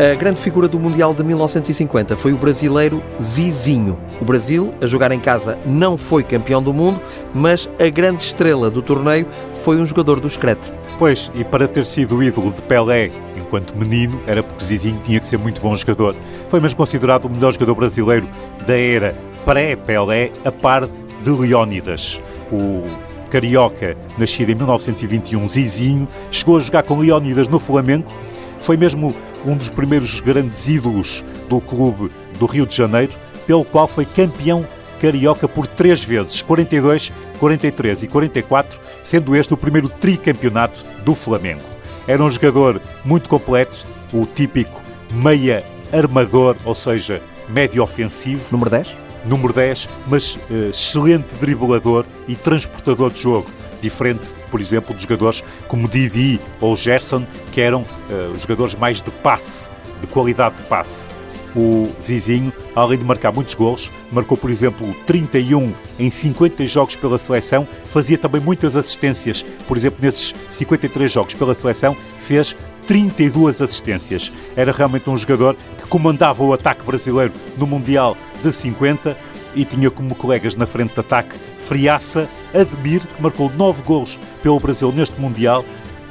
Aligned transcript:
A 0.00 0.14
grande 0.14 0.40
figura 0.40 0.66
do 0.66 0.80
Mundial 0.80 1.12
de 1.12 1.22
1950 1.22 2.16
foi 2.16 2.32
o 2.32 2.38
brasileiro 2.38 3.02
Zizinho. 3.22 4.00
O 4.18 4.24
Brasil, 4.24 4.70
a 4.80 4.86
jogar 4.86 5.12
em 5.12 5.20
casa, 5.20 5.58
não 5.66 5.98
foi 5.98 6.22
campeão 6.22 6.62
do 6.62 6.72
mundo, 6.72 6.98
mas 7.34 7.68
a 7.78 7.86
grande 7.90 8.22
estrela 8.22 8.70
do 8.70 8.80
torneio 8.80 9.26
foi 9.62 9.76
um 9.76 9.84
jogador 9.84 10.18
do 10.18 10.30
Screte. 10.30 10.72
Pois, 10.98 11.30
e 11.34 11.44
para 11.44 11.68
ter 11.68 11.84
sido 11.84 12.22
ídolo 12.22 12.50
de 12.50 12.62
Pelé 12.62 13.10
enquanto 13.36 13.76
menino, 13.76 14.18
era 14.26 14.42
porque 14.42 14.64
Zizinho 14.64 14.98
tinha 15.04 15.20
que 15.20 15.26
ser 15.26 15.38
muito 15.38 15.60
bom 15.60 15.76
jogador. 15.76 16.16
Foi 16.48 16.60
mesmo 16.60 16.78
considerado 16.78 17.26
o 17.26 17.30
melhor 17.30 17.52
jogador 17.52 17.74
brasileiro 17.74 18.26
da 18.66 18.78
era 18.78 19.14
pré-Pelé, 19.44 20.32
a 20.46 20.50
par 20.50 20.86
de 20.86 21.30
Leónidas. 21.30 22.22
O 22.50 22.84
carioca, 23.28 23.98
nascido 24.16 24.48
em 24.50 24.54
1921, 24.54 25.46
Zizinho, 25.46 26.08
chegou 26.30 26.56
a 26.56 26.58
jogar 26.58 26.84
com 26.84 26.98
Leónidas 26.98 27.48
no 27.48 27.58
Flamengo, 27.58 28.06
foi 28.60 28.76
mesmo 28.76 29.14
um 29.44 29.56
dos 29.56 29.68
primeiros 29.68 30.20
grandes 30.20 30.68
ídolos 30.68 31.24
do 31.48 31.60
clube 31.60 32.10
do 32.38 32.46
Rio 32.46 32.66
de 32.66 32.74
Janeiro, 32.74 33.12
pelo 33.46 33.64
qual 33.64 33.88
foi 33.88 34.04
campeão 34.04 34.66
carioca 35.00 35.48
por 35.48 35.66
três 35.66 36.04
vezes, 36.04 36.42
42, 36.42 37.12
43 37.38 38.02
e 38.02 38.06
44, 38.06 38.78
sendo 39.02 39.34
este 39.34 39.54
o 39.54 39.56
primeiro 39.56 39.88
tricampeonato 39.88 40.84
do 41.04 41.14
Flamengo. 41.14 41.62
Era 42.06 42.22
um 42.22 42.30
jogador 42.30 42.80
muito 43.04 43.28
completo, 43.28 43.86
o 44.12 44.26
típico 44.26 44.80
meia 45.12 45.64
armador, 45.92 46.56
ou 46.64 46.74
seja, 46.74 47.22
médio 47.48 47.82
ofensivo. 47.82 48.44
Número 48.52 48.70
10? 48.70 48.96
Número 49.24 49.52
10, 49.52 49.88
mas 50.06 50.36
uh, 50.36 50.70
excelente 50.70 51.34
driblador 51.40 52.04
e 52.28 52.34
transportador 52.34 53.10
de 53.10 53.20
jogo 53.20 53.59
diferente, 53.80 54.32
por 54.50 54.60
exemplo, 54.60 54.94
de 54.94 55.02
jogadores 55.02 55.42
como 55.68 55.88
Didi 55.88 56.40
ou 56.60 56.76
Gerson, 56.76 57.26
que 57.52 57.60
eram 57.60 57.82
uh, 57.82 58.36
jogadores 58.38 58.74
mais 58.74 59.02
de 59.02 59.10
passe, 59.10 59.68
de 60.00 60.06
qualidade 60.06 60.56
de 60.56 60.62
passe. 60.64 61.10
O 61.54 61.90
Zizinho, 62.00 62.52
além 62.76 62.98
de 62.98 63.04
marcar 63.04 63.32
muitos 63.32 63.54
gols, 63.54 63.90
marcou, 64.12 64.36
por 64.36 64.50
exemplo, 64.50 64.94
31 65.04 65.72
em 65.98 66.08
50 66.08 66.64
jogos 66.66 66.94
pela 66.94 67.18
seleção, 67.18 67.66
fazia 67.86 68.16
também 68.16 68.40
muitas 68.40 68.76
assistências. 68.76 69.44
Por 69.66 69.76
exemplo, 69.76 69.98
nesses 70.00 70.32
53 70.50 71.10
jogos 71.10 71.34
pela 71.34 71.54
seleção, 71.54 71.96
fez 72.20 72.54
32 72.86 73.62
assistências. 73.62 74.32
Era 74.54 74.70
realmente 74.70 75.10
um 75.10 75.16
jogador 75.16 75.56
que 75.76 75.88
comandava 75.88 76.44
o 76.44 76.52
ataque 76.52 76.84
brasileiro 76.84 77.32
no 77.56 77.66
Mundial 77.66 78.16
de 78.42 78.52
50 78.52 79.16
e 79.54 79.64
tinha 79.64 79.90
como 79.90 80.14
colegas 80.14 80.54
na 80.54 80.66
frente 80.66 80.94
de 80.94 81.00
ataque 81.00 81.36
Friaça, 81.58 82.28
Admir, 82.54 83.00
que 83.00 83.22
marcou 83.22 83.50
9 83.54 83.82
gols 83.82 84.18
pelo 84.42 84.58
Brasil 84.58 84.92
neste 84.92 85.20
Mundial, 85.20 85.64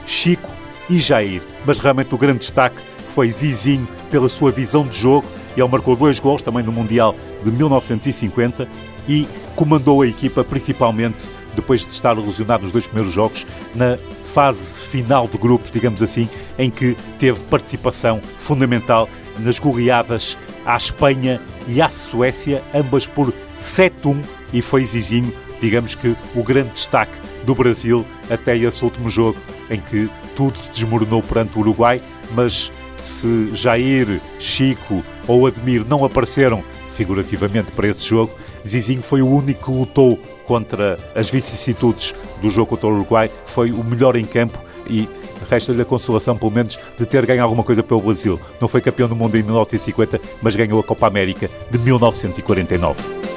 Chico 0.05 0.49
e 0.89 0.99
Jair. 0.99 1.41
Mas 1.65 1.79
realmente 1.79 2.13
o 2.13 2.17
grande 2.17 2.39
destaque 2.39 2.77
foi 3.09 3.29
Zizinho 3.29 3.87
pela 4.09 4.29
sua 4.29 4.51
visão 4.51 4.85
de 4.85 4.97
jogo. 4.97 5.27
Ele 5.57 5.67
marcou 5.67 5.95
dois 5.95 6.19
gols 6.19 6.41
também 6.41 6.63
no 6.63 6.71
Mundial 6.71 7.15
de 7.43 7.51
1950 7.51 8.67
e 9.07 9.27
comandou 9.55 10.01
a 10.01 10.07
equipa 10.07 10.43
principalmente 10.43 11.29
depois 11.55 11.85
de 11.85 11.91
estar 11.91 12.15
ilusionado 12.17 12.63
nos 12.63 12.71
dois 12.71 12.85
primeiros 12.85 13.13
jogos 13.13 13.45
na 13.75 13.97
fase 14.33 14.79
final 14.79 15.27
de 15.27 15.37
grupos, 15.37 15.71
digamos 15.71 16.01
assim, 16.01 16.29
em 16.57 16.69
que 16.69 16.95
teve 17.17 17.39
participação 17.45 18.21
fundamental 18.37 19.09
nas 19.39 19.59
goleadas 19.59 20.37
à 20.65 20.77
Espanha 20.77 21.41
e 21.67 21.81
à 21.81 21.89
Suécia, 21.89 22.63
ambas 22.73 23.07
por 23.07 23.33
7-1, 23.57 24.23
e 24.53 24.61
foi 24.61 24.85
Zizinho, 24.85 25.33
digamos 25.61 25.95
que, 25.95 26.15
o 26.35 26.43
grande 26.43 26.69
destaque 26.71 27.17
do 27.45 27.55
Brasil 27.55 28.05
até 28.29 28.57
esse 28.57 28.83
último 28.83 29.09
jogo, 29.09 29.37
em 29.69 29.79
que 29.79 30.09
tudo 30.35 30.57
se 30.57 30.71
desmoronou 30.71 31.21
perante 31.21 31.57
o 31.57 31.61
Uruguai, 31.61 32.01
mas 32.31 32.71
se 32.97 33.49
Jair, 33.53 34.21
Chico 34.37 35.03
ou 35.27 35.47
Admir 35.47 35.85
não 35.85 36.03
apareceram 36.03 36.63
figurativamente 36.91 37.71
para 37.71 37.87
esse 37.87 38.05
jogo, 38.05 38.33
Zizinho 38.67 39.01
foi 39.01 39.21
o 39.21 39.27
único 39.27 39.71
que 39.71 39.77
lutou 39.77 40.17
contra 40.45 40.97
as 41.15 41.29
vicissitudes 41.29 42.13
do 42.41 42.49
jogo 42.49 42.71
contra 42.71 42.87
o 42.87 42.93
Uruguai, 42.93 43.31
foi 43.45 43.71
o 43.71 43.83
melhor 43.83 44.15
em 44.15 44.25
campo 44.25 44.59
e 44.87 45.07
resta-lhe 45.49 45.81
a 45.81 45.85
consolação, 45.85 46.35
pelo 46.37 46.51
menos, 46.51 46.77
de 46.97 47.05
ter 47.05 47.25
ganho 47.25 47.43
alguma 47.43 47.63
coisa 47.63 47.81
pelo 47.81 48.01
Brasil. 48.01 48.39
Não 48.59 48.67
foi 48.67 48.81
campeão 48.81 49.07
do 49.07 49.15
mundo 49.15 49.37
em 49.37 49.43
1950, 49.43 50.19
mas 50.41 50.55
ganhou 50.55 50.79
a 50.79 50.83
Copa 50.83 51.07
América 51.07 51.49
de 51.71 51.79
1949. 51.79 53.28